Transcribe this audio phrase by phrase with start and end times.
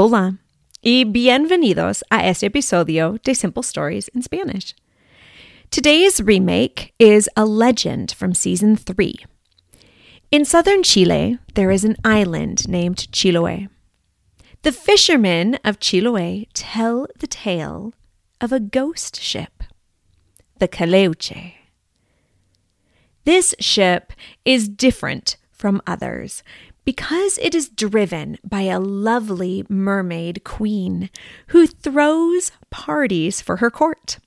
[0.00, 0.38] Hola
[0.80, 4.76] y bienvenidos a este episodio de Simple Stories in Spanish.
[5.72, 9.26] Today's remake is a legend from season 3.
[10.30, 13.68] In southern Chile, there is an island named Chiloé.
[14.62, 17.92] The fishermen of Chiloé tell the tale
[18.40, 19.64] of a ghost ship,
[20.60, 21.54] the Caleuche.
[23.24, 24.12] This ship
[24.44, 26.44] is different from others
[26.88, 31.10] because it is driven by a lovely mermaid queen
[31.48, 34.18] who throws parties for her court.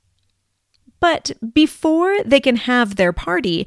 [0.99, 3.65] But before they can have their party,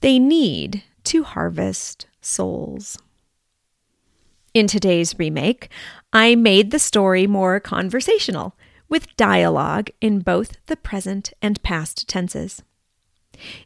[0.00, 2.98] they need to harvest souls.
[4.52, 5.70] In today's remake,
[6.12, 8.54] I made the story more conversational,
[8.90, 12.62] with dialogue in both the present and past tenses.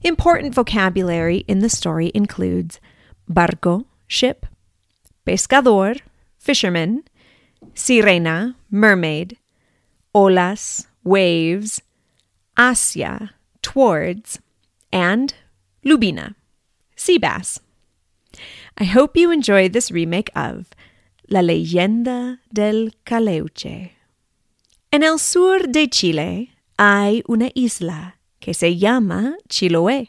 [0.02, 2.78] Important vocabulary in the story includes
[3.28, 4.46] barco, ship,
[5.28, 6.00] pescador,
[6.38, 7.04] fisherman,
[7.74, 9.36] sirena, mermaid,
[10.14, 11.82] olas, waves,
[12.56, 14.40] hacia, towards,
[14.90, 15.34] and
[15.84, 16.34] lubina,
[16.96, 17.60] sea bass.
[18.78, 20.70] I hope you enjoyed this remake of
[21.28, 23.90] La leyenda del Caleuche.
[24.90, 30.08] En el sur de Chile hay una isla que se llama Chiloé.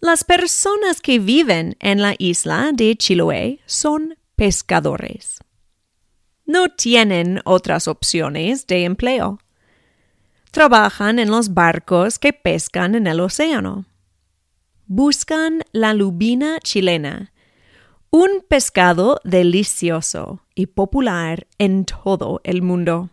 [0.00, 5.40] Las personas que viven en la isla de Chiloé son pescadores.
[6.46, 9.40] No tienen otras opciones de empleo.
[10.52, 13.84] Trabajan en los barcos que pescan en el océano.
[14.86, 17.34] Buscan la lubina chilena,
[18.08, 23.10] un pescado delicioso y popular en todo el mundo.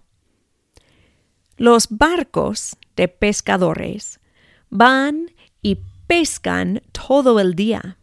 [1.57, 4.21] Los barcos de pescadores
[4.69, 7.97] van y pescan todo el día.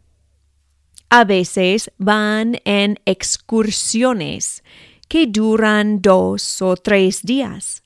[1.09, 4.63] A veces van en excursiones
[5.07, 7.83] que duran dos o tres días.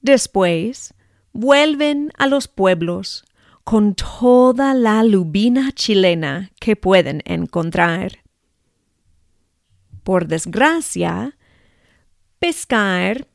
[0.00, 0.94] Después
[1.32, 3.24] vuelven a los pueblos
[3.64, 8.24] con toda la lubina chilena que pueden encontrar.
[10.02, 11.36] Por desgracia,
[12.38, 13.28] pescar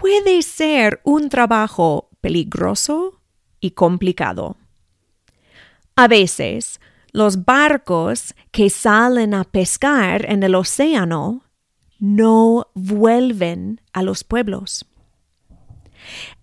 [0.00, 3.22] puede ser un trabajo peligroso
[3.60, 4.56] y complicado.
[5.98, 11.42] A veces, los barcos que salen a pescar en el océano
[11.98, 14.86] no vuelven a los pueblos.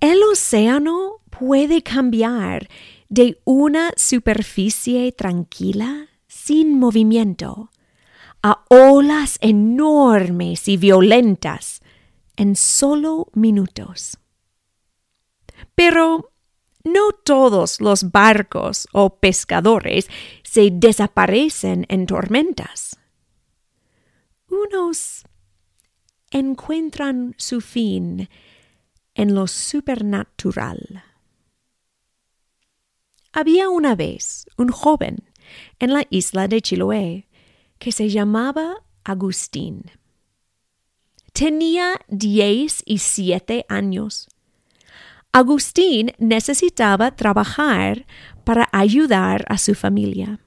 [0.02, 2.68] El océano puede cambiar
[3.08, 7.72] de una superficie tranquila, sin movimiento,
[8.44, 11.82] a olas enormes y violentas
[12.36, 14.18] en solo minutos.
[15.76, 16.34] Pero
[16.86, 20.08] no todos los barcos o pescadores
[20.44, 22.98] se desaparecen en tormentas.
[24.48, 25.24] Unos
[26.32, 28.30] encuentran su fin
[29.16, 31.04] en lo supernatural.
[33.34, 35.30] Había una vez un joven
[35.80, 37.28] en la isla de Chiloé
[37.80, 39.92] que se llamaba Agustín.
[41.34, 44.30] Tenía diez y siete años.
[45.36, 48.06] Agustín necesitaba trabajar
[48.46, 50.40] para ayudar a su familia.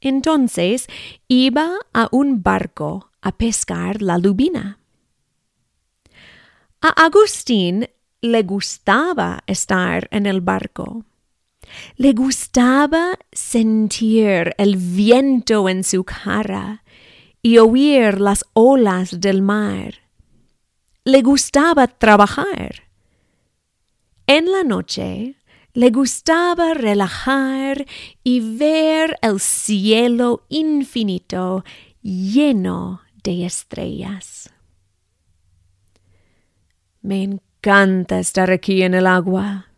[0.00, 0.86] Entonces
[1.28, 4.78] iba a un barco a pescar la lubina.
[6.80, 7.86] A Agustín
[8.22, 11.04] le gustaba estar en el barco.
[11.98, 16.82] Le gustaba sentir el viento en su cara
[17.42, 19.96] y oír las olas del mar.
[21.04, 22.85] Le gustaba trabajar.
[24.28, 25.36] En la noche
[25.72, 27.86] le gustaba relajar
[28.24, 31.64] y ver el cielo infinito
[32.02, 34.52] lleno de estrellas.
[37.02, 39.68] Me encanta estar aquí en el agua,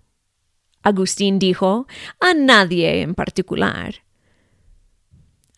[0.83, 1.87] Agustín dijo,
[2.19, 3.97] a nadie en particular.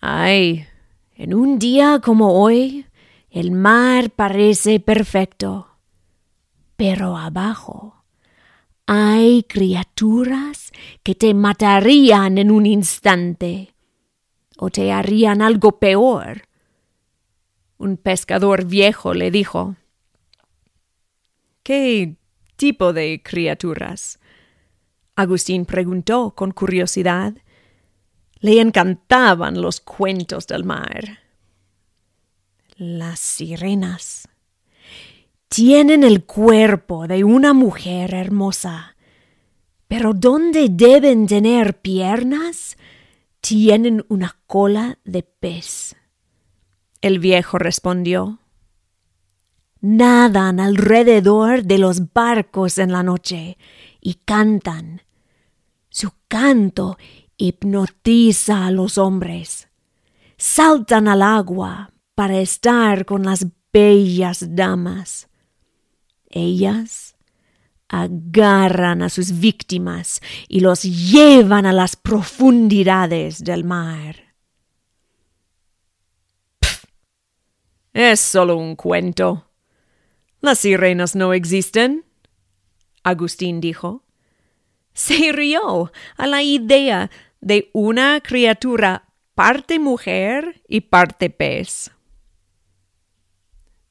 [0.00, 0.66] Ay,
[1.14, 2.86] en un día como hoy,
[3.30, 5.76] el mar parece perfecto,
[6.76, 7.99] pero abajo
[8.92, 10.72] hay criaturas
[11.04, 13.72] que te matarían en un instante
[14.56, 16.42] o te harían algo peor.
[17.78, 19.76] Un pescador viejo le dijo,
[21.62, 22.16] ¿Qué
[22.56, 24.18] tipo de criaturas?
[25.14, 27.34] Agustín preguntó con curiosidad.
[28.40, 31.20] Le encantaban los cuentos del mar.
[32.74, 34.29] Las sirenas.
[35.52, 38.94] Tienen el cuerpo de una mujer hermosa,
[39.88, 42.76] pero donde deben tener piernas,
[43.40, 45.96] tienen una cola de pez.
[47.00, 48.38] El viejo respondió.
[49.80, 53.58] nadan alrededor de los barcos en la noche
[54.00, 55.02] y cantan.
[55.88, 56.96] Su canto
[57.36, 59.68] hipnotiza a los hombres.
[60.36, 65.26] Saltan al agua para estar con las bellas damas.
[66.30, 67.16] Ellas
[67.88, 74.30] agarran a sus víctimas y los llevan a las profundidades del mar.
[77.92, 79.50] es solo un cuento.
[80.40, 82.04] Las sirenas no existen.
[83.02, 84.04] Agustín dijo.
[84.92, 87.10] Se rió a la idea
[87.40, 91.90] de una criatura parte mujer y parte pez.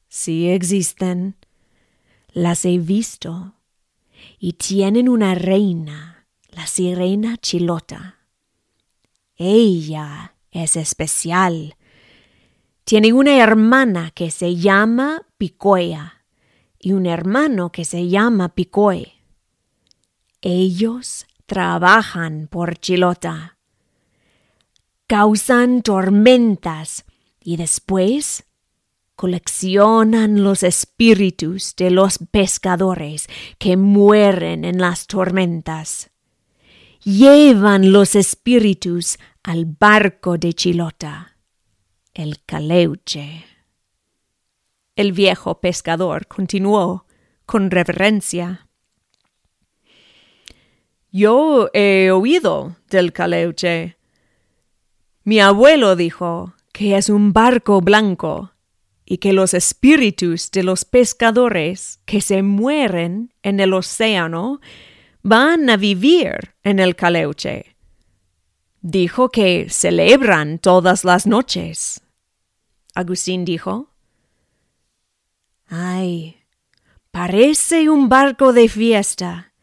[0.08, 1.36] Sí existen.
[2.34, 3.56] Las he visto.
[4.38, 8.20] Y tienen una reina, la sirena chilota.
[9.36, 11.76] Ella es especial.
[12.84, 16.26] Tiene una hermana que se llama Picoya
[16.80, 19.14] y un hermano que se llama Picoe.
[20.42, 23.58] Ellos trabajan por Chilota,
[25.08, 27.04] causan tormentas
[27.42, 28.46] y después
[29.20, 33.28] coleccionan los espíritus de los pescadores
[33.58, 36.10] que mueren en las tormentas.
[37.04, 41.36] Llevan los espíritus al barco de Chilota,
[42.14, 43.44] el caleuche.
[44.96, 47.06] El viejo pescador continuó
[47.46, 48.70] con reverencia.
[51.12, 53.98] Yo he oído del caleuche.
[55.26, 58.54] Mi abuelo dijo que es un barco blanco
[59.12, 64.62] y que los espíritus de los pescadores que se mueren en el océano
[65.24, 67.76] van a vivir en el caleuche.
[68.82, 72.02] Dijo que celebran todas las noches.
[72.94, 73.90] Agustín dijo.
[75.66, 76.38] Ay,
[77.10, 79.54] parece un barco de fiesta.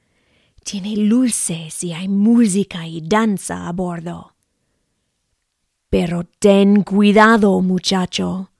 [0.64, 4.34] Tiene luces y hay música y danza a bordo.
[5.88, 8.50] Pero ten cuidado, muchacho.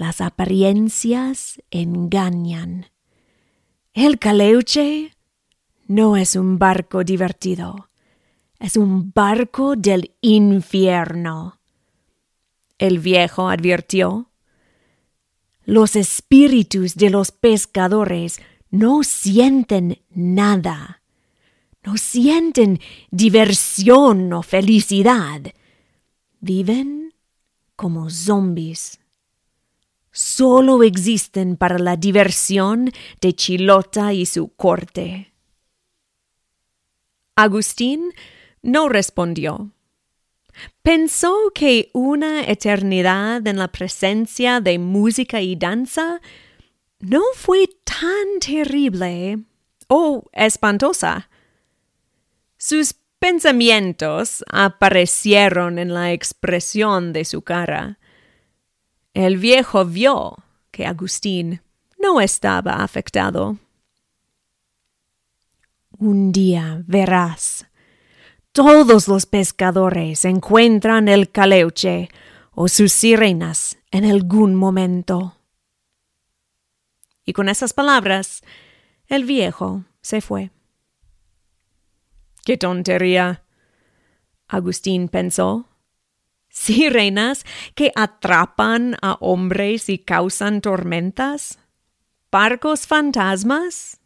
[0.00, 2.86] Las apariencias engañan.
[3.92, 5.14] El caleuche
[5.88, 7.90] no es un barco divertido.
[8.58, 11.60] Es un barco del infierno.
[12.78, 14.30] El viejo advirtió
[15.66, 21.02] los espíritus de los pescadores no sienten nada.
[21.84, 22.80] No sienten
[23.10, 25.42] diversión o felicidad.
[26.40, 27.12] Viven
[27.76, 28.99] como zombies.
[30.12, 32.90] Solo existen para la diversión
[33.20, 35.32] de Chilota y su corte.
[37.36, 38.12] Agustín
[38.62, 39.70] no respondió.
[40.82, 46.20] Pensó que una eternidad en la presencia de música y danza
[46.98, 49.38] no fue tan terrible
[49.88, 51.30] o espantosa.
[52.58, 57.99] Sus pensamientos aparecieron en la expresión de su cara.
[59.20, 60.34] El viejo vio
[60.70, 61.60] que Agustín
[61.98, 63.58] no estaba afectado.
[65.98, 67.66] Un día verás,
[68.52, 72.08] todos los pescadores encuentran el caleuche
[72.52, 75.36] o sus sirenas en algún momento.
[77.26, 78.42] Y con esas palabras,
[79.06, 80.50] el viejo se fue.
[82.42, 83.44] ¡Qué tontería!
[84.48, 85.69] Agustín pensó.
[86.50, 91.58] ¿Sirenas que atrapan a hombres y causan tormentas?
[92.30, 94.00] ¿Barcos fantasmas?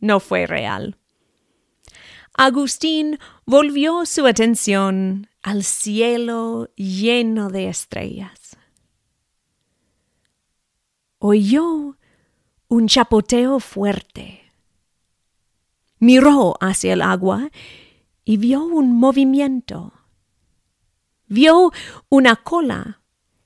[0.00, 0.96] No fue real.
[2.34, 8.56] Agustín volvió su atención al cielo lleno de estrellas.
[11.18, 11.98] Oyó
[12.68, 14.52] un chapoteo fuerte.
[15.98, 17.50] Miró hacia el agua
[18.24, 19.99] y vio un movimiento.
[21.32, 21.70] Vio
[22.08, 23.02] una cola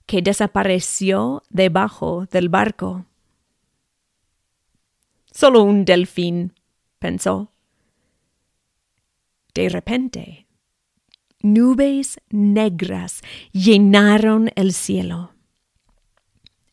[0.06, 3.04] que desapareció debajo del barco.
[5.30, 6.54] Solo un delfín,
[6.98, 7.52] pensó.
[9.52, 10.46] De repente,
[11.40, 13.20] nubes negras
[13.52, 15.34] llenaron el cielo.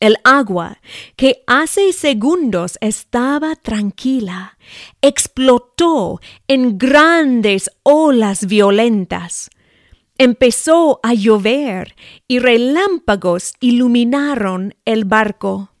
[0.00, 0.80] El agua,
[1.16, 4.56] que hace segundos estaba tranquila,
[5.02, 9.50] explotó en grandes olas violentas.
[10.24, 11.96] Empezó a llover
[12.28, 15.72] y relámpagos iluminaron el barco.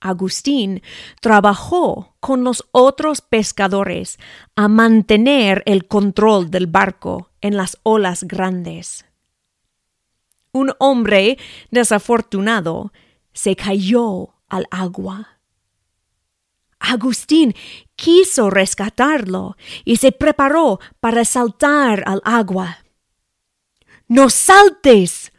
[0.00, 0.80] Agustín
[1.20, 4.18] trabajó con los otros pescadores
[4.56, 9.04] a mantener el control del barco en las olas grandes.
[10.52, 11.36] Un hombre
[11.70, 12.90] desafortunado
[13.34, 15.31] se cayó al agua.
[16.82, 17.54] Agustín
[17.94, 22.78] quiso rescatarlo y se preparó para saltar al agua.
[24.08, 25.32] ¡No saltes!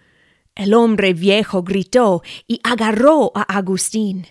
[0.56, 4.28] El hombre viejo gritó y agarró a Agustín.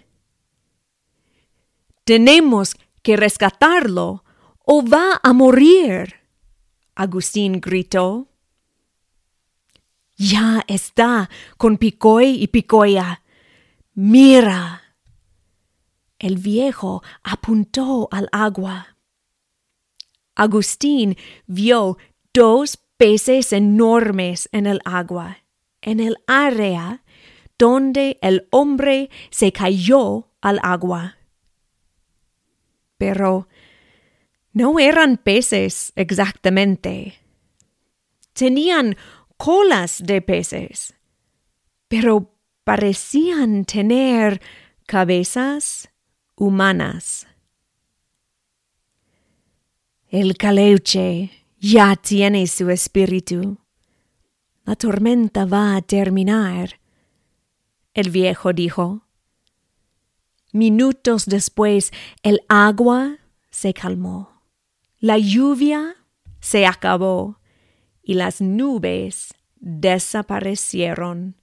[2.04, 4.24] Tenemos que rescatarlo
[4.58, 6.14] o va a morir.
[6.94, 8.28] Agustín gritó.
[10.16, 11.28] Ya está
[11.58, 13.22] con Picoy y Picoya.
[13.94, 14.81] Mira.
[16.22, 18.96] El viejo apuntó al agua.
[20.36, 21.16] Agustín
[21.48, 21.98] vio
[22.32, 25.38] dos peces enormes en el agua,
[25.80, 27.02] en el área
[27.58, 31.16] donde el hombre se cayó al agua.
[32.98, 33.48] Pero
[34.52, 37.18] no eran peces exactamente.
[38.32, 38.96] Tenían
[39.36, 40.94] colas de peces,
[41.88, 44.40] pero parecían tener
[44.86, 45.91] cabezas
[46.42, 47.28] humanas.
[50.08, 51.30] El caleuche
[51.60, 53.58] ya tiene su espíritu.
[54.64, 56.80] La tormenta va a terminar.
[57.94, 59.06] El viejo dijo.
[60.52, 61.92] Minutos después
[62.24, 63.18] el agua
[63.50, 64.42] se calmó.
[64.98, 65.94] La lluvia
[66.40, 67.38] se acabó
[68.02, 71.36] y las nubes desaparecieron.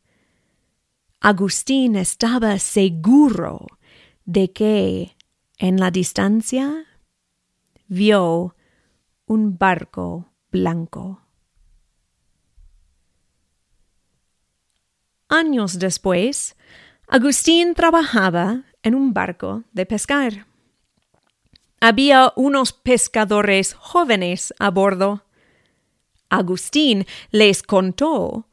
[1.22, 3.79] Agustín estaba seguro
[4.30, 5.16] de que
[5.58, 6.86] en la distancia
[7.88, 8.56] vio
[9.26, 11.24] un barco blanco.
[15.30, 16.56] Años después,
[17.08, 20.46] Agustín trabajaba en un barco de pescar.
[21.82, 25.24] Había unos pescadores jóvenes a bordo.
[26.30, 28.46] Agustín les contó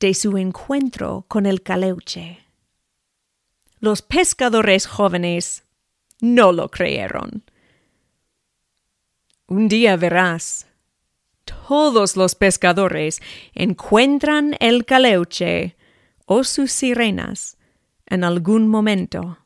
[0.00, 2.47] de su encuentro con el caleuche.
[3.80, 5.64] Los pescadores jóvenes
[6.20, 7.44] no lo creyeron.
[9.46, 10.66] Un día verás.
[11.44, 13.20] Todos los pescadores
[13.54, 15.76] encuentran el caleuche
[16.26, 17.56] o sus sirenas
[18.06, 19.38] en algún momento.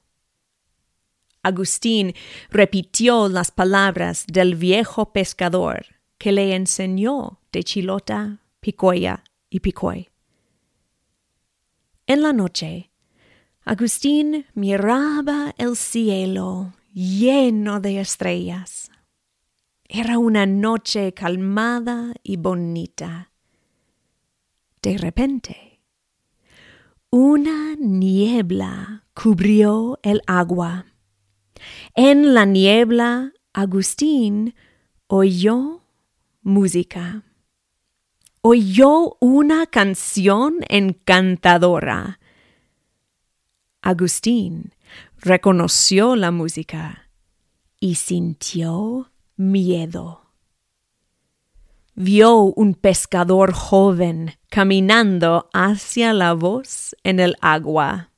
[1.43, 2.15] Agustín
[2.51, 5.87] repitió las palabras del viejo pescador
[6.19, 10.09] que le enseñó de Chilota, Picoya y Picoy.
[12.07, 12.92] En la noche,
[13.65, 18.91] Agustín miraba el cielo lleno de estrellas.
[19.85, 23.31] Era una noche calmada y bonita.
[24.83, 25.81] De repente,
[27.09, 30.87] una niebla cubrió el agua.
[31.95, 34.57] En la niebla, Agustín
[35.07, 35.85] oyó
[36.41, 37.23] música.
[38.41, 42.19] Oyó una canción encantadora
[43.85, 44.75] Agustín
[45.19, 47.11] reconoció la música
[47.81, 50.23] y sintió miedo.
[51.97, 58.13] Vio un pescador joven caminando hacia la voz en el agua.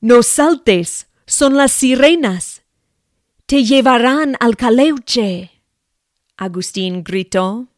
[0.00, 2.62] No saltes, son las sirenas.
[3.44, 5.50] Te llevarán al caleuche.
[6.38, 7.68] Agustín gritó.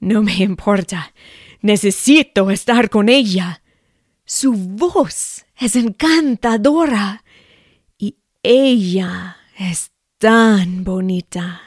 [0.00, 1.12] No me importa.
[1.60, 3.60] Necesito estar con ella.
[4.28, 7.22] Su voz es encantadora
[7.96, 11.60] y ella es tan bonita.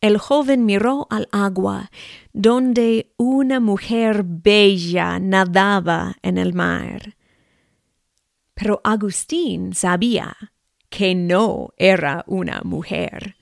[0.00, 1.90] El joven miró al agua,
[2.32, 7.16] donde una mujer bella nadaba en el mar.
[8.54, 10.36] Pero Agustín sabía
[10.88, 13.34] que no era una mujer,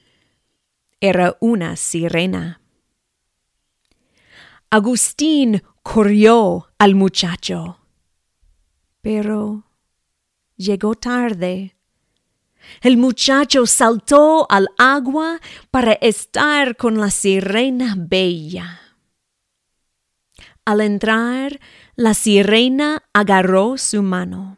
[0.99, 2.63] era una sirena.
[4.71, 7.79] Agustín corrió al muchacho.
[9.03, 9.65] Pero
[10.57, 11.77] llegó tarde.
[12.81, 15.39] El muchacho saltó al agua
[15.71, 18.81] para estar con la sirena bella.
[20.65, 21.61] Al entrar,
[21.95, 24.57] la sirena agarró su mano.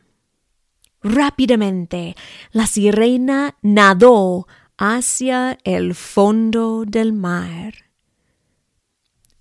[1.02, 2.14] Rápidamente,
[2.52, 4.46] la sirena nadó
[4.78, 7.85] hacia el fondo del mar.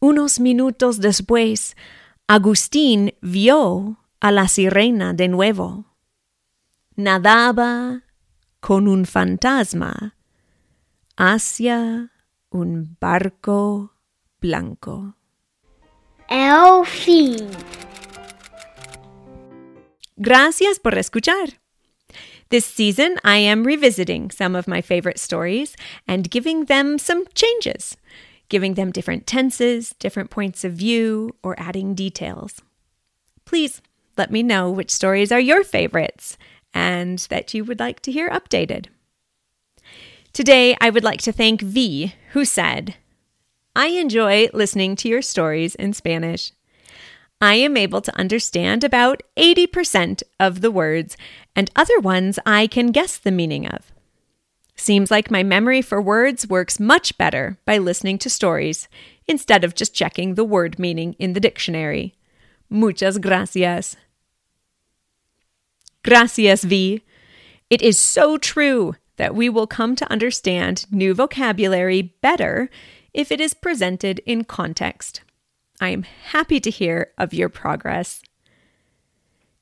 [0.08, 1.76] Unos minutos después,
[2.28, 5.96] Agustín vio a la sirena de nuevo.
[6.96, 8.04] Nadaba
[8.60, 10.16] con un fantasma
[11.18, 12.12] hacia
[12.52, 13.96] un barco
[14.40, 15.16] blanco.
[16.30, 17.50] El fin.
[20.18, 21.60] Gracias por escuchar.
[22.50, 25.76] This season, I am revisiting some of my favorite stories
[26.08, 27.98] and giving them some changes.
[28.50, 32.62] Giving them different tenses, different points of view, or adding details.
[33.46, 33.82] Please
[34.18, 36.38] let me know which stories are your favorites
[36.74, 38.88] and that you would like to hear updated.
[40.34, 42.96] Today, I would like to thank V, who said,
[43.76, 46.52] I enjoy listening to your stories in Spanish.
[47.42, 51.18] I am able to understand about 80% of the words,
[51.56, 53.92] and other ones I can guess the meaning of.
[54.86, 58.88] Seems like my memory for words works much better by listening to stories
[59.26, 62.14] instead of just checking the word meaning in the dictionary.
[62.70, 63.96] Muchas gracias.
[66.04, 67.02] Gracias, V.
[67.68, 72.70] It is so true that we will come to understand new vocabulary better
[73.12, 75.22] if it is presented in context.
[75.82, 78.22] I am happy to hear of your progress.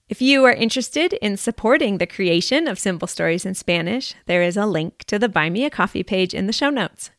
[0.09, 4.57] If you are interested in supporting the creation of Simple Stories in Spanish, there is
[4.57, 7.09] a link to the Buy Me a Coffee page in the show notes.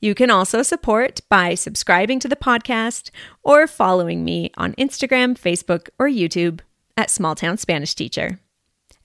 [0.00, 3.10] You can also support by subscribing to the podcast
[3.44, 6.60] or following me on Instagram, Facebook, or YouTube
[6.96, 8.40] at Small Town Spanish Teacher.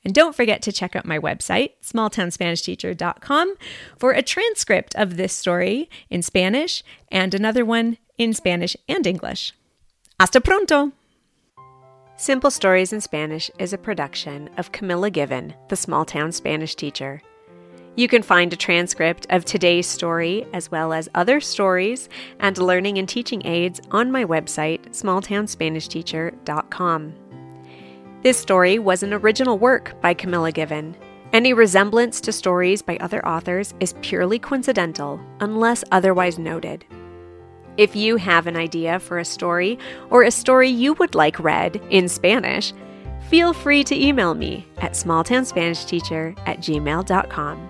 [0.04, 3.56] And don't forget to check out my website, smalltownspanishteacher.com,
[4.00, 9.54] for a transcript of this story in Spanish and another one in Spanish and English.
[10.20, 10.92] Hasta pronto!
[12.22, 17.20] Simple Stories in Spanish is a production of Camilla Given, the small town Spanish teacher.
[17.96, 22.10] You can find a transcript of today's story, as well as other stories
[22.40, 27.14] and learning and teaching aids on my website, smalltownspanishteacher.com.
[28.22, 30.96] This story was an original work by Camilla Given.
[31.34, 36.86] Any resemblance to stories by other authors is purely coincidental, unless otherwise noted.
[37.78, 41.82] If you have an idea for a story or a story you would like read
[41.90, 42.74] in Spanish,
[43.30, 47.70] feel free to email me at smalltownspanishteacher at gmail.com.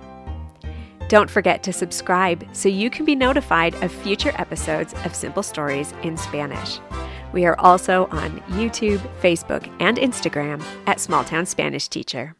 [1.07, 5.93] Don't forget to subscribe so you can be notified of future episodes of Simple Stories
[6.03, 6.79] in Spanish.
[7.33, 12.35] We are also on YouTube, Facebook, and Instagram at Small Town Spanish Teacher.